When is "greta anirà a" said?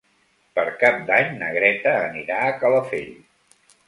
1.57-2.55